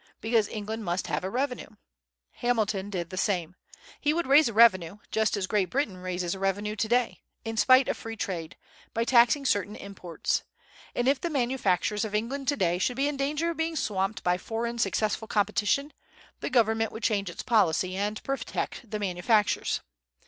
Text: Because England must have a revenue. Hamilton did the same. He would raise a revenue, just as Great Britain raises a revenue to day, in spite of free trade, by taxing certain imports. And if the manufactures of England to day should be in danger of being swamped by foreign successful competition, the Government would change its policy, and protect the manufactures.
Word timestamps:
Because 0.19 0.47
England 0.47 0.83
must 0.83 1.05
have 1.05 1.23
a 1.23 1.29
revenue. 1.29 1.67
Hamilton 2.37 2.89
did 2.89 3.11
the 3.11 3.17
same. 3.17 3.55
He 3.99 4.15
would 4.15 4.25
raise 4.25 4.49
a 4.49 4.51
revenue, 4.53 4.97
just 5.11 5.37
as 5.37 5.45
Great 5.45 5.69
Britain 5.69 5.97
raises 5.97 6.33
a 6.33 6.39
revenue 6.39 6.75
to 6.75 6.87
day, 6.87 7.21
in 7.45 7.55
spite 7.55 7.87
of 7.87 7.95
free 7.95 8.15
trade, 8.17 8.57
by 8.95 9.03
taxing 9.03 9.45
certain 9.45 9.75
imports. 9.75 10.41
And 10.95 11.07
if 11.07 11.21
the 11.21 11.29
manufactures 11.29 12.03
of 12.03 12.15
England 12.15 12.47
to 12.47 12.57
day 12.57 12.79
should 12.79 12.97
be 12.97 13.07
in 13.07 13.15
danger 13.15 13.51
of 13.51 13.57
being 13.57 13.75
swamped 13.75 14.23
by 14.23 14.39
foreign 14.39 14.79
successful 14.79 15.27
competition, 15.27 15.93
the 16.39 16.49
Government 16.49 16.91
would 16.91 17.03
change 17.03 17.29
its 17.29 17.43
policy, 17.43 17.95
and 17.95 18.23
protect 18.23 18.89
the 18.89 18.97
manufactures. 18.97 19.81